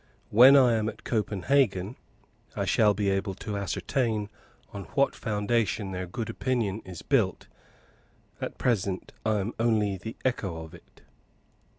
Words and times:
When 0.31 0.55
I 0.55 0.73
am 0.77 0.89
at 0.89 1.03
Copenhagen, 1.03 1.95
I 2.55 2.65
shall 2.65 2.95
be 2.95 3.11
able 3.11 3.35
to 3.35 3.55
ascertain 3.55 4.31
on 4.73 4.85
what 4.95 5.13
foundation 5.13 5.91
their 5.91 6.07
good 6.07 6.27
opinion 6.27 6.81
is 6.83 7.03
built; 7.03 7.45
at 8.41 8.57
present 8.57 9.11
I 9.23 9.33
am 9.37 9.53
only 9.59 9.97
the 9.97 10.15
echo 10.25 10.63
of 10.63 10.73
it. 10.73 11.01